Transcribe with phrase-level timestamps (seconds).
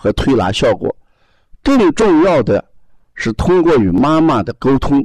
[0.00, 0.94] 和推拿效果，
[1.64, 2.64] 更重要的
[3.14, 5.04] 是通过与妈妈的沟通，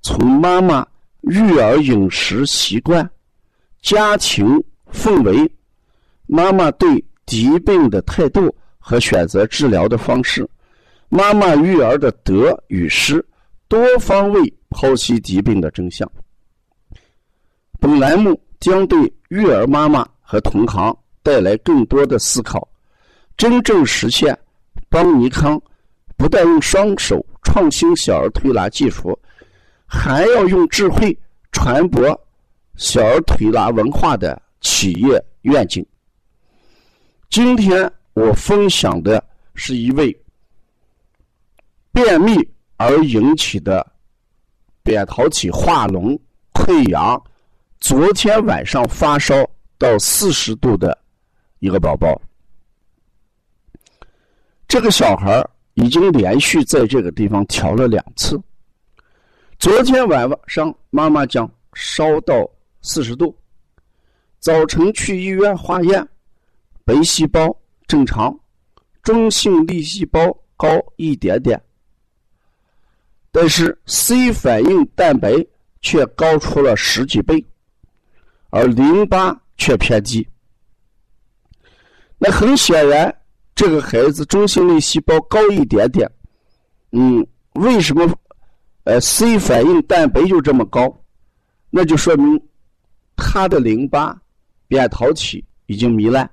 [0.00, 0.86] 从妈妈
[1.22, 3.10] 育儿饮食习惯、
[3.80, 4.62] 家庭
[4.92, 5.50] 氛围、
[6.26, 10.48] 妈妈对疾病的态度和选择治疗的方式、
[11.08, 13.24] 妈妈育儿的得与失，
[13.66, 16.08] 多方位剖析疾病的真相。
[17.80, 22.68] 本栏目将对育儿妈妈和同行带来更多的思考。
[23.36, 24.38] 真正实现
[24.88, 25.60] 邦尼康
[26.16, 29.18] 不但用双手创新小儿推拿技术，
[29.86, 31.16] 还要用智慧
[31.50, 32.08] 传播
[32.76, 35.84] 小儿推拿文化的企业愿景。
[37.28, 39.22] 今天我分享的
[39.54, 40.16] 是一位
[41.90, 42.36] 便秘
[42.76, 43.84] 而引起的
[44.82, 46.18] 扁桃体化脓
[46.52, 47.20] 溃疡，
[47.80, 49.34] 昨天晚上发烧
[49.78, 50.96] 到四十度的
[51.58, 52.20] 一个宝宝。
[54.72, 58.40] 这个小孩已经连续在这个地方调了两次。
[59.58, 62.48] 昨天晚上妈妈讲烧到
[62.80, 63.36] 四十度，
[64.38, 66.08] 早晨去医院化验，
[66.86, 67.54] 白细胞
[67.86, 68.34] 正常，
[69.02, 71.62] 中性粒细胞高一点点，
[73.30, 75.34] 但是 C 反应蛋白
[75.82, 77.44] 却高出了十几倍，
[78.48, 80.26] 而淋巴却偏低。
[82.16, 83.14] 那很显然。
[83.62, 86.10] 这个孩子中性粒细胞高一点点，
[86.90, 88.12] 嗯，为什么，
[88.82, 90.92] 呃，C 反应蛋白就这么高？
[91.70, 92.42] 那就说明
[93.14, 94.20] 他的淋巴
[94.66, 96.28] 扁桃体已经糜烂。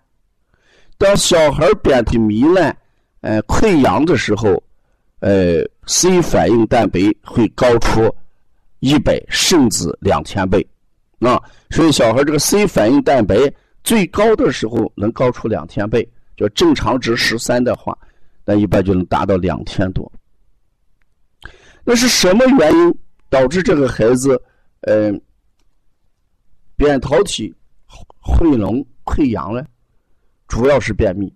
[0.98, 2.76] 当小孩扁桃体糜烂、
[3.22, 4.64] 呃溃疡的时候，
[5.20, 8.12] 呃，C 反应蛋白会高出
[8.80, 10.68] 一百甚至两千倍，
[11.20, 11.40] 啊，
[11.70, 13.36] 所以小孩这个 C 反应蛋白
[13.84, 16.10] 最高的时候能高出两千倍。
[16.40, 17.98] 就正常值十三的话，
[18.46, 20.10] 那一般就能达到两千多。
[21.84, 24.42] 那是什么原因导致这个孩子，
[24.84, 25.12] 呃，
[26.78, 27.54] 扁桃体
[28.22, 29.66] 会脓溃疡呢？
[30.48, 31.30] 主要是便秘。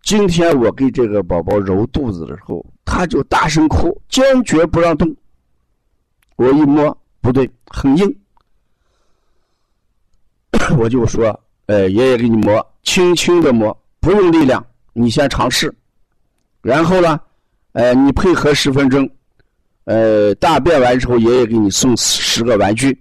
[0.00, 5.14] 今天我给这个宝宝揉肚子的时候，他就大声哭，坚决不让动。
[6.36, 8.20] 我一摸，不对，很硬，
[10.78, 11.38] 我就说。
[11.68, 14.64] 呃，爷爷给你磨，轻轻的磨，不用力量，
[14.94, 15.70] 你先尝试。
[16.62, 17.20] 然后呢，
[17.72, 19.08] 呃，你配合十分钟。
[19.84, 22.98] 呃，大便完之后，爷爷给你送十个玩具。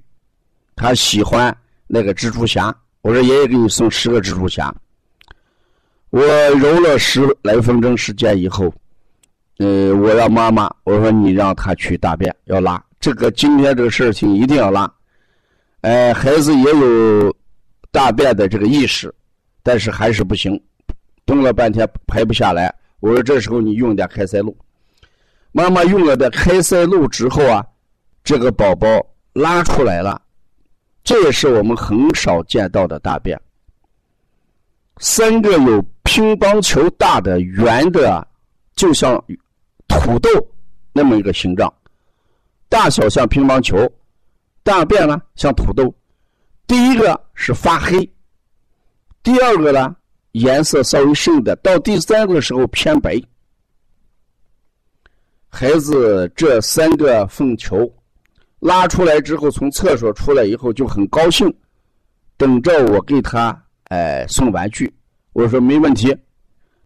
[0.75, 1.55] 他喜欢
[1.87, 4.73] 那个蜘蛛侠，我说爷爷给你送十个蜘蛛侠。
[6.09, 6.21] 我
[6.59, 8.65] 揉了十来分钟时间以后，
[9.59, 12.83] 呃，我让妈妈，我说你让他去大便，要拉。
[12.99, 14.91] 这个今天这个事情一定要拉。
[15.81, 17.33] 哎，孩子也有。
[17.91, 19.13] 大便的这个意识，
[19.63, 20.61] 但是还是不行，
[21.25, 22.73] 蹲了半天排不下来。
[22.99, 24.55] 我说这时候你用点开塞露。
[25.51, 27.65] 妈妈用了点开塞露之后啊，
[28.23, 28.87] 这个宝宝
[29.33, 30.21] 拉出来了，
[31.03, 33.39] 这也是我们很少见到的大便。
[34.99, 38.27] 三个有乒乓球大的圆的，
[38.75, 39.23] 就像
[39.87, 40.29] 土豆
[40.91, 41.71] 那么一个形状，
[42.67, 43.77] 大小像乒乓球，
[44.63, 45.93] 大便呢像土豆。
[46.67, 47.97] 第一个是发黑，
[49.23, 49.95] 第二个呢
[50.33, 53.17] 颜色稍微深的，到第三个时候偏白。
[55.47, 57.89] 孩子这三个粪球
[58.59, 61.51] 拉出来之后，从厕所出来以后就很高兴，
[62.35, 64.93] 等着我给他哎送玩具。
[65.31, 66.15] 我说没问题，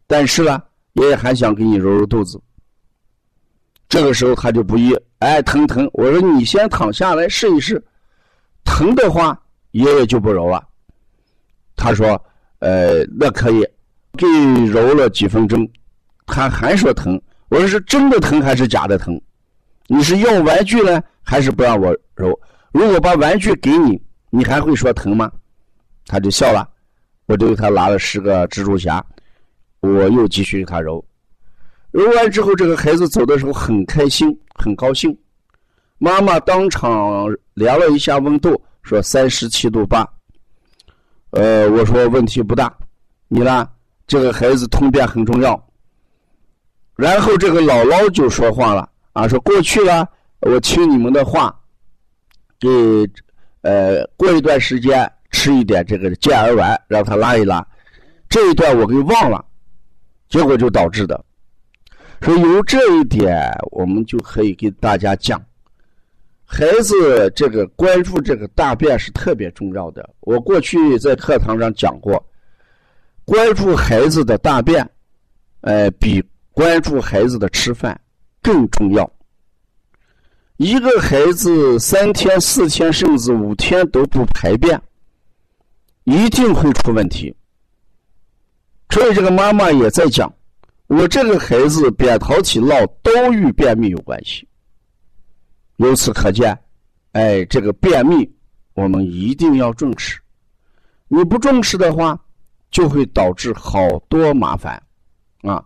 [0.05, 0.61] 但是呢，
[0.93, 2.39] 爷爷还想给你揉揉肚子。
[3.89, 5.89] 这个时候他就不依，哎疼疼。
[5.93, 7.83] 我说你先躺下来试一试，
[8.63, 9.35] 疼的话。
[9.71, 10.61] 爷爷就不揉了，
[11.75, 12.21] 他说
[12.59, 13.65] ：“呃，那可以，
[14.17, 14.27] 给
[14.67, 15.67] 揉了几分钟，
[16.25, 17.21] 他还说疼。
[17.49, 19.19] 我说是真的疼还是假的疼？
[19.87, 22.37] 你是要玩具呢，还是不让我揉？
[22.71, 25.31] 如果把玩具给你，你还会说疼吗？”
[26.05, 26.67] 他就笑了。
[27.27, 29.01] 我就给他拿了十个蜘蛛侠，
[29.79, 31.03] 我又继续给他揉。
[31.91, 35.17] 揉完之后，这个孩子走的时候很开心，很高兴。
[35.97, 38.61] 妈妈当场量了一下温度。
[38.83, 40.07] 说三十七度八，
[41.31, 42.73] 呃，我说问题不大，
[43.27, 43.69] 你呢
[44.07, 45.61] 这个孩子通便很重要。
[46.95, 50.07] 然后这个姥姥就说话了啊，说过去啊，
[50.41, 51.57] 我听你们的话，
[52.59, 52.67] 给
[53.61, 57.65] 呃过一段时间吃一点这个健儿丸，让他拉一拉。
[58.29, 59.43] 这一段我给忘了，
[60.29, 61.23] 结果就导致的。
[62.21, 65.41] 所以由这一点，我们就可以给大家讲，
[66.53, 70.07] 孩子这个关注这个大便是特别重要的。
[70.19, 72.21] 我过去在课堂上讲过，
[73.23, 74.85] 关注孩子的大便，
[75.61, 76.21] 呃，比
[76.51, 77.97] 关注孩子的吃饭
[78.41, 79.09] 更重要。
[80.57, 84.79] 一个孩子三天、四天甚至五天都不排便，
[86.03, 87.33] 一定会出问题。
[88.89, 90.31] 所以这个妈妈也在讲。
[90.87, 94.45] 我这个孩子扁桃体闹都与便秘有关系。
[95.81, 96.55] 由此可见，
[97.13, 98.31] 哎，这个便秘
[98.75, 100.21] 我们一定要重视。
[101.07, 102.19] 你不重视的话，
[102.69, 104.81] 就会导致好多麻烦
[105.41, 105.65] 啊！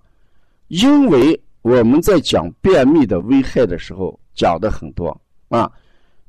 [0.67, 5.09] 因为我们在讲便秘的危害的时候讲的很多
[5.50, 5.69] 啊。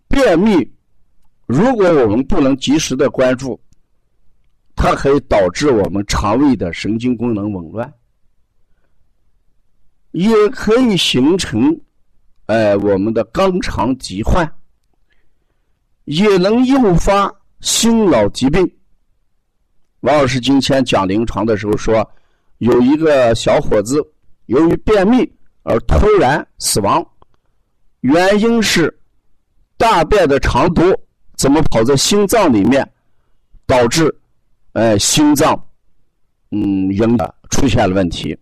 [0.08, 0.68] 便秘，
[1.46, 3.58] 如果我们不能及时的关注，
[4.74, 7.94] 它可以导致我们肠胃的神经功能紊乱。
[10.10, 11.80] 也可以形成，
[12.46, 14.50] 哎，我们的肛肠疾患，
[16.04, 18.64] 也能诱发心脑疾病。
[20.00, 22.08] 王老师今天讲临床的时候说，
[22.58, 24.00] 有一个小伙子
[24.46, 25.28] 由于便秘
[25.64, 27.04] 而突然死亡，
[28.02, 28.96] 原因是
[29.76, 30.82] 大便的长度
[31.37, 32.88] 怎么跑在心脏里面，
[33.66, 34.14] 导致
[34.75, 35.60] 哎心脏
[36.52, 38.38] 嗯应的出现了问题。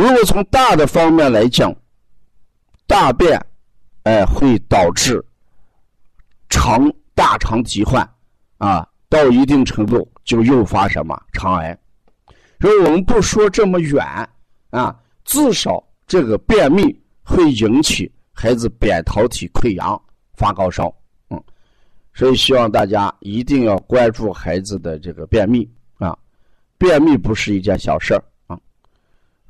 [0.00, 1.70] 如果从大的方面来讲，
[2.86, 3.38] 大便，
[4.04, 5.22] 哎，会导致
[6.48, 8.02] 肠大肠疾患，
[8.56, 11.78] 啊，到一定程度就诱发什么肠癌。
[12.60, 14.02] 所以我们不说这么远，
[14.70, 20.02] 啊，至少这个便秘会引起孩子扁桃体溃疡、
[20.32, 20.90] 发高烧，
[21.28, 21.38] 嗯，
[22.14, 26.16] 所以希望大家一定要关注孩子的这个便秘啊，
[26.78, 28.24] 便秘不是一件小事儿。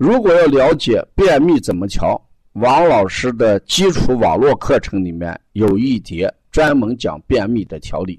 [0.00, 2.19] 如果要了解便秘怎么调，
[2.52, 8.19] 王老师的基础网络课程里面有一节专门讲便秘的调理。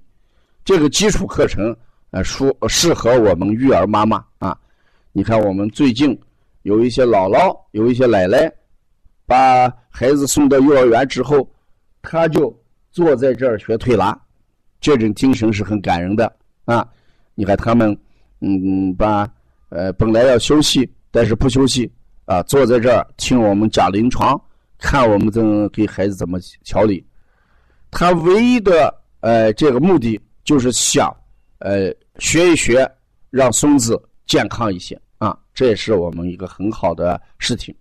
[0.63, 1.75] 这个基础课程，
[2.11, 4.55] 呃，说适合我们育儿妈妈啊。
[5.11, 6.15] 你看，我们最近
[6.61, 8.53] 有一些姥姥、有一些奶奶，
[9.25, 11.49] 把孩子送到幼儿园之后，
[12.03, 12.55] 他就
[12.91, 14.15] 坐在这儿学推拿，
[14.79, 16.31] 这种精神是很感人的
[16.65, 16.87] 啊。
[17.33, 17.97] 你看他们，
[18.39, 19.27] 嗯，把
[19.69, 20.87] 呃本来要休息。
[21.11, 21.91] 但是不休息
[22.25, 24.39] 啊，坐在这儿听我们讲临床，
[24.77, 27.05] 看我们怎么给孩子怎么调理。
[27.91, 31.13] 他唯一的呃这个目的就是想
[31.59, 32.89] 呃学一学，
[33.29, 37.75] 让孙子健康一些啊，这也是我们一个很好的事情。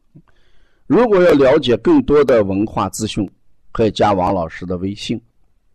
[0.89, 3.31] 如果要了解更多的文化资讯，
[3.71, 5.23] 可以加王老师的微信：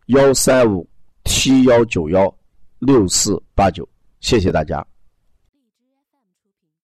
[0.07, 0.85] 幺三五
[1.23, 2.35] 七幺九幺
[2.79, 3.87] 六四八九。
[4.19, 4.85] 谢谢大家。